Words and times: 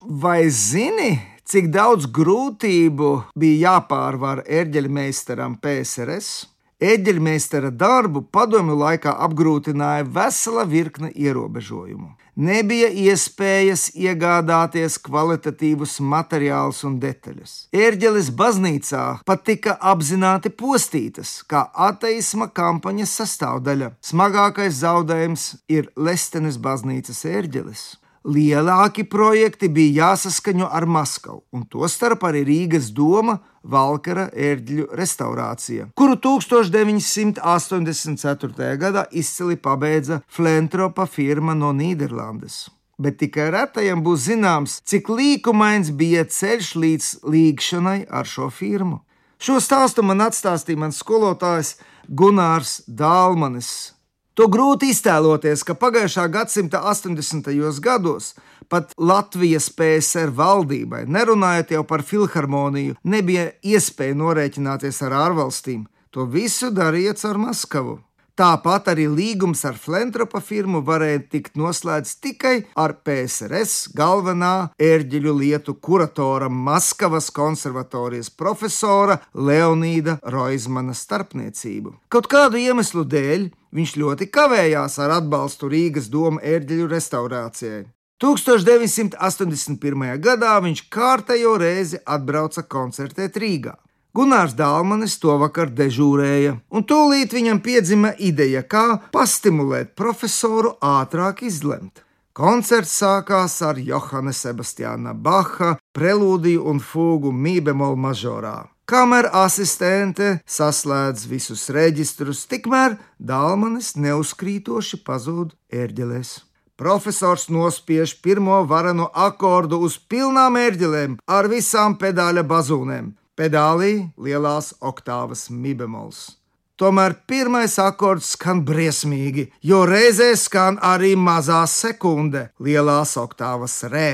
Vai 0.00 0.48
zini, 0.48 1.18
cik 1.44 1.66
daudz 1.74 2.06
grūtību 2.08 3.08
bija 3.36 3.74
jāpārvar 3.74 4.40
eģeļmeistaram 4.48 5.58
PSRS? 5.60 6.46
Eģeļmeistara 6.80 7.68
darbu 7.68 8.22
padomju 8.32 8.78
laikā 8.80 9.12
apgrūtināja 9.26 10.08
vesela 10.08 10.64
virkne 10.64 11.12
ierobežojumu. 11.12 12.14
Nebija 12.40 12.88
iespējas 12.88 13.90
iegādāties 13.92 14.96
kvalitatīvus 15.04 16.00
materiālus 16.00 16.80
un 16.88 16.96
detaļas. 17.02 17.68
Ērģeles 17.76 18.32
baznīcā 18.32 19.06
pat 19.28 19.44
tika 19.44 19.76
apzināti 19.76 20.48
postītas, 20.48 21.42
kā 21.44 21.66
ateisma 21.76 22.48
kampaņas 22.48 23.18
sastāvdaļa. 23.20 23.98
Smagākais 24.00 24.80
zaudējums 24.80 25.50
ir 25.68 25.92
Lestenes 25.92 26.56
baznīcas 26.56 27.26
ērģeles 27.28 27.90
lielāki 28.24 29.04
projekti 29.08 29.68
bija 29.72 30.10
jāsaskaņo 30.10 30.68
ar 30.72 30.86
Maskavu, 30.86 31.42
un 31.52 31.66
tostarp 31.70 32.22
arī 32.28 32.44
Rīgas 32.46 32.90
doma 32.94 33.38
Valkara 33.62 34.30
ērģļu 34.32 34.86
restaurācija, 34.96 35.86
kuru 35.94 36.16
1984. 36.16 38.76
gadā 38.80 39.06
izcili 39.12 39.56
pabeidza 39.56 40.20
Flentropa 40.28 41.06
firma 41.06 41.54
no 41.54 41.72
Nīderlandes. 41.76 42.68
Bet 43.00 43.16
tikai 43.20 43.50
retajam 43.54 44.02
būs 44.04 44.20
zināms, 44.28 44.80
cik 44.84 45.08
līkumains 45.08 45.90
bija 45.96 46.24
ceļš 46.28 46.74
līdz 46.76 47.24
līgšanai 47.24 48.04
ar 48.12 48.26
šo 48.28 48.50
firmu. 48.52 49.00
Šo 49.40 49.56
stāstu 49.56 50.04
man 50.04 50.20
atstāstīja 50.20 50.76
mans 50.82 51.00
skolotājs 51.00 51.80
Gunārs 52.12 52.84
Dālmanis, 52.84 53.96
To 54.40 54.46
grūti 54.48 54.88
iztēloties, 54.88 55.60
ka 55.68 55.74
pagājušā 55.76 56.22
gadsimta 56.32 56.78
80. 56.88 57.50
gados 57.84 58.30
pat 58.72 58.94
Latvijas 58.96 59.66
PSR 59.76 60.32
valdībai, 60.32 61.02
nerunājot 61.04 61.74
jau 61.74 61.82
par 61.84 62.00
filharmoniju, 62.00 62.96
nebija 63.04 63.50
iespēja 63.60 64.16
norēķināties 64.16 65.02
ar 65.04 65.18
ārvalstīm. 65.26 65.82
To 66.16 66.24
visu 66.24 66.70
darīja 66.72 67.12
caur 67.20 67.36
Maskavu. 67.42 67.98
Tāpat 68.38 68.90
arī 68.92 69.06
līgums 69.10 69.64
ar 69.68 69.76
Flentropa 69.80 70.40
firmu 70.44 70.80
varēja 70.86 71.20
tikt 71.34 71.58
noslēgts 71.60 72.16
tikai 72.24 72.54
ar 72.78 72.94
PSRS 73.04 73.90
galvenā 73.96 74.70
ērģeļu 74.80 75.34
lietu 75.40 75.74
kuratora 75.74 76.48
Maskavas 76.48 77.30
konservatorijas 77.34 78.30
profesora 78.30 79.18
Leonīda 79.34 80.18
Roizmana 80.22 80.94
starpniecību. 80.96 81.94
Kaut 82.08 82.30
kādu 82.30 82.60
iemeslu 82.60 83.04
dēļ 83.04 83.50
viņš 83.76 83.96
ļoti 84.02 84.30
kavējās 84.34 84.98
ar 85.02 85.10
atbalstu 85.20 85.70
Rīgas 85.70 86.10
doma 86.12 86.42
ērģeļu 86.42 86.86
restaurācijai. 86.90 87.84
1981. 88.20 90.18
gadā 90.20 90.56
viņš 90.60 90.80
kārtējo 90.92 91.54
reizi 91.60 91.96
atbrauca 92.04 92.62
koncertēt 92.68 93.38
Rīgā. 93.40 93.74
Gunārs 94.10 94.56
Dālmanis 94.58 95.20
to 95.22 95.36
vakar 95.38 95.68
dežūrēja, 95.70 96.56
un 96.74 96.82
tūlīt 96.82 97.30
viņam 97.36 97.60
piedzima 97.62 98.10
ideja, 98.18 98.64
kā 98.66 98.98
pastimulēt 99.14 99.92
profesoru 99.94 100.72
ātrāk 100.82 101.44
izlemt. 101.46 102.02
Koncerts 102.34 102.96
sākās 102.98 103.54
ar 103.62 103.78
Johana 103.78 104.32
Sebastiāna 104.34 105.14
Baha 105.14 105.76
prelūdiju 105.94 106.64
un 106.72 106.82
fūgu 106.82 107.30
mībemolu 107.30 108.00
mažorā. 108.02 108.56
Kamēr 108.90 109.28
asistente 109.44 110.40
saslēdz 110.50 111.28
visus 111.30 111.68
reģistrus, 111.70 112.42
tikmēr 112.50 112.98
Dālmanis 113.22 113.92
neuzkrītoši 113.94 115.02
pazūd 115.06 115.54
ērģelēs. 115.70 116.32
Profesors 116.80 117.46
nospiež 117.52 118.16
pirmo 118.24 118.58
varenu 118.66 119.06
akordu 119.14 119.78
uz 119.86 120.00
pilnām 120.10 120.58
ērģelēm 120.58 121.18
ar 121.30 121.50
visām 121.52 121.98
pedāļa 122.00 122.46
bazūnēm 122.50 123.12
pedālī 123.40 123.94
lielās 124.20 124.74
oktāvas 124.84 125.48
mibemols. 125.48 126.36
Tomēr 126.80 127.14
pirmais 127.28 127.74
akords 127.80 128.34
skan 128.34 128.62
briesmīgi, 128.64 129.50
jo 129.60 129.82
reizē 129.88 130.30
skan 130.36 130.78
arī 130.80 131.12
mazā 131.16 131.60
sekunde 131.68 132.46
lielās 132.60 133.16
oktāvas 133.20 133.82
rē. 133.92 134.10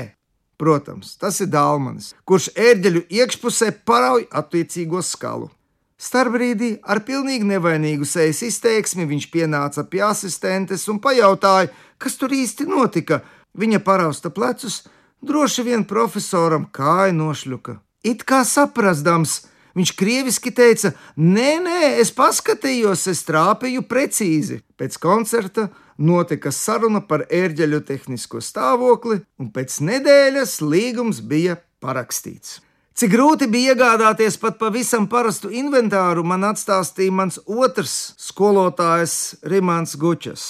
Protams, 0.59 1.13
tas 1.21 1.37
ir 1.43 1.51
Dālmanis, 1.53 2.11
kurš 2.27 2.49
ērģeļu 2.57 3.03
iekšpusē 3.19 3.71
parauj 3.87 4.25
attiecīgo 4.41 5.03
skalu. 5.05 5.51
Starbrīdī 5.97 6.71
ar 6.83 7.01
pilnīgi 7.05 7.47
nevainīgu 7.47 8.05
sejas 8.05 8.43
izteiksmi 8.45 9.07
viņš 9.09 9.29
pienāca 9.33 9.85
pie 9.87 10.03
asistentes 10.05 10.83
un 10.91 10.99
pajautāja, 11.01 11.71
kas 11.97 12.19
tur 12.19 12.35
īsti 12.35 12.67
notika. 12.69 13.23
Viņa 13.57 13.79
parausta 13.85 14.29
plecus, 14.29 14.83
droši 15.23 15.65
vien 15.71 15.87
profesoram 15.87 16.67
kāja 16.73 17.15
nošļuka. 17.15 17.79
It 18.07 18.23
kā 18.27 18.43
saprastams, 18.47 19.41
viņš 19.77 19.93
krieviski 19.99 20.53
teica: 20.55 20.93
Nē, 21.17 21.49
nē, 21.65 21.81
es 22.01 22.13
paskatījos, 22.15 23.07
es 23.11 23.25
trāpīju 23.27 23.83
precīzi. 23.89 24.61
Pēc 24.79 24.95
koncerta 25.01 25.67
notika 25.97 26.53
saruna 26.53 27.01
par 27.01 27.25
ērģeļu 27.27 27.81
tehnisko 27.89 28.41
stāvokli, 28.43 29.19
un 29.41 29.51
pēc 29.51 29.81
nedēļas 29.89 30.61
līgums 30.61 31.19
bija 31.25 31.57
parakstīts. 31.83 32.61
Cik 32.97 33.11
grūti 33.13 33.45
bija 33.45 33.75
iegādāties 33.75 34.39
pat 34.41 34.55
pavisam 34.57 35.05
parastu 35.05 35.51
inventāru, 35.53 36.23
man 36.25 36.47
atstāstīja 36.47 37.13
mans 37.13 37.37
otrs 37.45 38.15
skolotājs 38.17 39.35
Rimants 39.45 39.93
Gučs. 40.01 40.47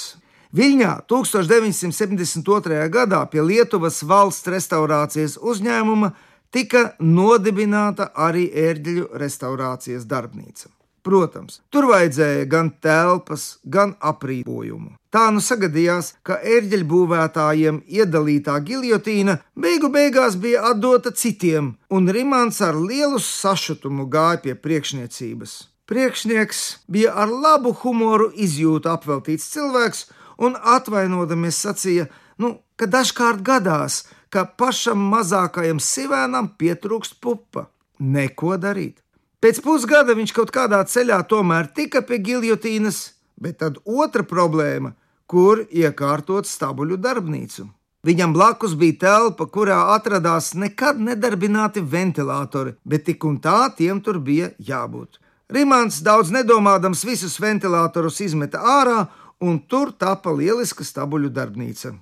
Viļņā 0.55 0.93
1972. 1.11 2.85
gadā 2.93 3.19
pie 3.27 3.43
Lietuvas 3.43 3.99
valsts 4.07 4.47
restaurācijas 4.47 5.35
uzņēmuma 5.43 6.13
tika 6.51 6.91
nodibināta 6.99 8.11
arī 8.15 8.47
ērģeļu 8.67 9.11
restaurācijas 9.21 10.07
darbnīca. 10.09 10.71
Protams, 11.07 11.61
tur 11.71 11.85
vajadzēja 11.87 12.47
gan 12.51 12.69
telpas, 12.83 13.43
gan 13.63 13.93
aprīkojumu. 14.03 14.97
Tā 15.07 15.29
nu 15.31 15.39
sagadījās, 15.39 16.17
ka 16.27 16.35
ērģeļu 16.43 16.87
būvētājiem 16.91 17.77
iedalītā 17.87 18.57
giljotīna 18.67 19.37
beigu 19.55 19.87
beigās 19.93 20.35
bija 20.35 20.65
atdota 20.73 21.13
citiem, 21.15 21.77
un 21.87 22.11
Rimants 22.11 22.59
ar 22.59 22.75
lielu 22.75 23.21
sašutumu 23.23 24.09
gāja 24.11 24.41
pie 24.43 24.57
priekšniecības. 24.59 25.55
Priekšnieks 25.87 26.61
bija 26.91 27.15
ar 27.15 27.31
labu 27.31 27.71
humoru 27.85 28.27
izjūtu 28.35 28.91
apveltīts 28.91 29.47
cilvēks, 29.53 30.09
un 30.43 30.59
atvainodamies 30.59 31.61
sacīja, 31.63 32.09
nu, 32.43 32.57
ka 32.75 32.91
dažkārt 32.91 33.39
gadās, 33.47 34.03
ka 34.37 34.45
pašam 34.45 35.01
mazākajam 35.09 35.79
sivēnam 35.81 36.51
pietrūkst 36.61 37.17
pupa. 37.23 37.65
Neko 37.97 38.53
darīt. 38.61 38.99
Pēc 39.41 39.63
pusgada 39.65 40.13
viņš 40.17 40.33
kaut 40.37 40.51
kādā 40.53 40.83
ceļā 40.85 41.23
tomēr 41.31 41.71
tika 41.73 42.03
pie 42.05 42.19
giljotīnas, 42.21 42.99
bet 43.41 43.57
tad 43.63 43.79
otra 43.81 44.21
problēma, 44.21 44.93
kur 45.25 45.63
iekārtot 45.73 46.45
stabuļu 46.45 46.99
darbnīcu. 47.01 47.65
Viņam 48.05 48.33
blakus 48.37 48.77
bija 48.77 48.99
telpa, 49.01 49.49
kurā 49.49 49.79
atradās 49.95 50.53
nekad 50.53 51.01
nedarbināti 51.01 51.81
ventilatori, 51.81 52.77
bet 52.85 53.07
tik 53.09 53.25
un 53.25 53.41
tā 53.41 53.71
tiem 53.77 54.01
tur 54.05 54.21
bija 54.21 54.53
jābūt. 54.61 55.17
Rimants 55.49 56.03
daudz 56.05 56.29
nedomādams 56.35 57.01
visus 57.07 57.39
ventilatorus 57.41 58.21
izmeta 58.21 58.61
ārā, 58.61 59.07
un 59.41 59.63
tur 59.65 59.95
tapa 59.97 60.29
lieliska 60.29 60.85
stabuļu 60.85 61.33
darbnīca. 61.33 61.97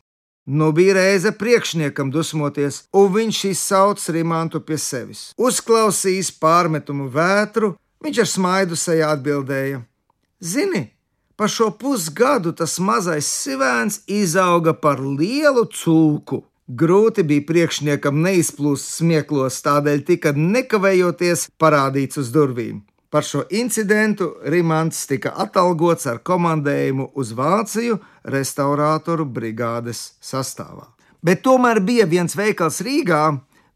Nu 0.46 0.72
bija 0.72 0.94
reize 0.94 1.32
priekšniekam 1.32 2.12
dusmoties, 2.14 2.84
un 2.94 3.10
viņš 3.14 3.40
izsauca 3.50 4.14
Rimantu 4.14 4.60
pie 4.62 4.78
sevis. 4.78 5.32
Uzklausījis 5.42 6.30
pārmetumu 6.38 7.08
vētru, 7.10 7.72
viņš 8.06 8.20
ar 8.22 8.30
smaidu 8.30 8.78
sejā 8.78 9.10
atbildēja: 9.18 9.82
Zini, 10.38 10.84
pa 11.36 11.50
šo 11.50 11.72
pusgadu 11.82 12.54
tas 12.54 12.78
mazais 12.78 13.26
sivēns 13.26 14.04
izauga 14.06 14.78
par 14.78 15.02
lielu 15.02 15.66
cūku. 15.66 16.44
Grūti 16.66 17.26
bija 17.26 17.46
priekšniekam 17.46 18.22
neizplūst 18.22 19.00
smieklos, 19.00 19.59
tādēļ 19.66 20.06
tika 20.06 20.34
nekavējoties 20.38 21.50
parādīts 21.62 22.22
uz 22.22 22.30
durvīm. 22.34 22.84
Par 23.16 23.23
šo 23.23 23.44
incidentu 23.50 24.35
Rimants 24.44 25.06
tika 25.08 25.32
atalgots 25.40 26.03
ar 26.12 26.17
komandējumu 26.20 27.06
uz 27.16 27.29
Vāciju 27.32 27.96
restaurātoru 28.34 29.23
brigādes 29.38 30.02
sastāvā. 30.20 30.90
Bet 31.23 31.40
tomēr 31.46 31.79
bija 31.79 32.09
viens 32.12 32.35
veikals 32.35 32.82
Rīgā, 32.84 33.22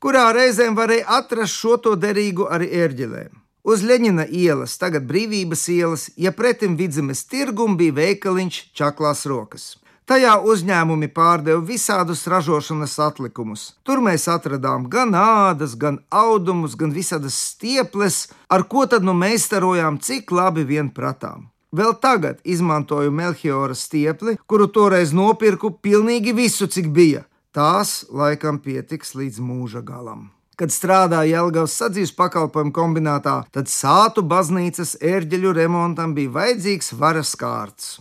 kurā 0.03 0.25
reizēm 0.35 0.75
varēja 0.75 1.07
atrast 1.21 1.55
šo 1.55 1.77
to 1.85 1.95
derīgu 1.95 2.49
arī 2.51 2.67
ērģelēm. 2.81 3.31
Uz 3.63 3.87
Leņķina 3.87 4.27
ielas, 4.27 4.75
tagad 4.81 5.07
brīvības 5.07 5.63
ielas, 5.71 6.09
ja 6.19 6.35
pretim 6.35 6.75
vidzemes 6.75 7.23
tirgum 7.31 7.79
bija 7.79 7.95
veikaliņš 8.01 8.59
Čaklās 8.75 9.23
rokas. 9.23 9.69
Tajā 10.09 10.39
uzņēmumi 10.41 11.11
pārdeva 11.13 11.59
visādus 11.61 12.23
ražošanas 12.31 12.95
atlikumus. 13.05 13.65
Tur 13.85 13.99
mēs 14.01 14.23
atradām 14.33 14.87
gan 14.89 15.13
ādas, 15.13 15.75
gan 15.77 15.99
audumus, 16.09 16.73
gan 16.73 16.89
visādas 16.95 17.37
stieples, 17.37 18.23
ar 18.49 18.65
ko 18.71 18.87
tad 18.89 19.05
nu 19.05 19.13
meistarojām, 19.13 19.99
cik 20.01 20.33
labi 20.33 20.65
vien 20.65 20.89
pratām. 20.89 21.45
Vēl 21.69 21.93
tagad 22.01 22.41
izmantoju 22.41 23.13
Melchiora 23.13 23.77
stiepli, 23.77 24.39
kuru 24.49 24.65
toreiz 24.73 25.13
nopirku 25.13 25.75
pilnīgi 25.77 26.33
visu, 26.33 26.65
cik 26.65 26.89
bija. 26.89 27.27
Tās 27.53 28.01
laikam 28.09 28.57
pietiks 28.65 29.13
līdz 29.13 29.37
mūža 29.45 29.85
galam. 29.85 30.31
Kad 30.57 30.73
strādāja 30.73 31.37
Jelgavas 31.37 31.77
sadzīves 31.77 32.17
pakalpojumu 32.17 32.73
kombinātā, 32.73 33.43
tad 33.53 33.69
sātu 33.69 34.25
baznīcas 34.25 34.97
ērģeļu 35.05 35.53
remontam 35.61 36.17
bija 36.17 36.33
vajadzīgs 36.41 36.95
varas 36.97 37.37
kārts. 37.37 37.99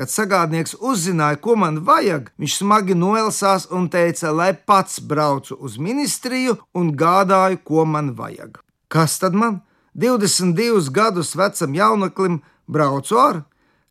Kad 0.00 0.08
sagādnieks 0.08 0.78
uzzināja, 0.80 1.36
ko 1.44 1.58
man 1.60 1.82
vajag, 1.84 2.30
viņš 2.40 2.54
smagi 2.62 2.94
noelsās 2.96 3.66
un 3.68 3.90
teica, 3.92 4.30
lai 4.32 4.54
pats 4.56 4.96
braucu 5.04 5.58
uz 5.60 5.74
ministriju 5.76 6.54
un 6.72 6.94
gādāju, 6.96 7.58
ko 7.68 7.84
man 7.84 8.14
vajag. 8.16 8.62
Kas 8.88 9.18
tad 9.20 9.36
man? 9.36 9.58
22 9.92 10.88
gadus 10.96 11.34
vecam 11.36 11.76
jauneklim 11.76 12.40
braucu 12.64 13.20
ar, 13.20 13.42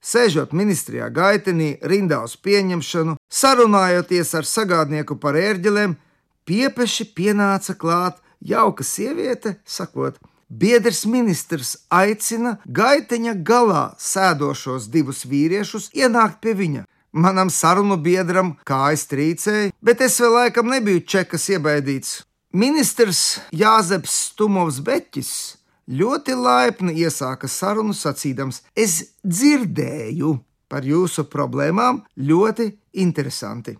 sēžot 0.01 0.55
ministrijā 0.57 1.11
gaitenī, 1.13 1.75
rindā 1.85 2.23
uz 2.25 2.33
pieņemšanu, 2.41 3.19
sarunājoties 3.29 4.33
ar 4.33 4.49
sagādnieku 4.49 5.19
par 5.21 5.37
ērģelēm, 5.37 5.93
piepeši 6.49 7.05
pienāca 7.13 7.77
klāt 7.77 8.17
jauka 8.41 8.81
sieviete, 8.81 9.59
sakot, 9.61 10.17
biedrs 10.49 11.05
ministrs 11.05 11.75
aicina 11.89 12.57
gaiteņa 12.65 13.35
galā 13.45 13.83
sēdošos 14.01 14.89
divus 14.91 15.25
vīriešus 15.25 15.89
ienākt 15.93 16.41
pie 16.41 16.55
viņa. 16.57 16.85
Manam 17.11 17.49
sarunu 17.49 17.97
biedram 17.97 18.53
kājas 18.69 19.07
trīcēja, 19.09 19.71
bet 19.81 20.01
es 20.05 20.19
vēl 20.21 20.35
laikam 20.35 20.69
nebiju 20.69 21.05
čekas 21.05 21.47
iebaidīts. 21.49 22.19
Ministrs 22.53 23.39
Jāzeps 23.53 24.13
Stumovs 24.29 24.79
Beķis 24.85 25.31
ļoti 25.89 26.37
laipni 26.37 26.95
iesāka 27.01 27.49
sarunu 27.49 27.93
sacīdams: 27.97 28.61
Es 28.75 29.15
dzirdēju 29.25 30.37
par 30.69 30.85
jūsu 30.85 31.25
problēmām, 31.29 32.03
ļoti 32.17 32.71
interesanti. 33.01 33.77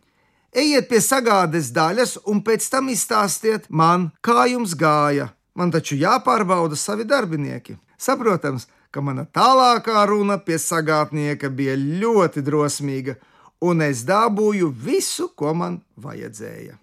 Ejiet 0.49 0.89
pie 0.89 1.01
sagādes 1.05 1.69
daļas 1.73 2.15
un 2.25 2.41
pēc 2.41 2.65
tam 2.73 2.89
izstāstiet 2.89 3.67
man, 3.69 4.09
kā 4.25 4.47
jums 4.49 4.73
gāja. 4.73 5.29
Man 5.59 5.73
taču 5.75 5.97
jāpārbauda 5.99 6.77
savi 6.79 7.03
darbinieki. 7.03 7.75
Saprotams, 7.99 8.69
ka 8.95 9.03
mana 9.03 9.25
tālākā 9.27 10.05
runa 10.07 10.39
pie 10.39 10.55
sagātnieka 10.55 11.49
bija 11.51 11.75
ļoti 11.75 12.43
drosmīga, 12.47 13.17
un 13.67 13.83
es 13.83 14.05
dabūju 14.07 14.71
visu, 14.71 15.27
ko 15.35 15.51
man 15.53 15.81
vajadzēja. 15.99 16.77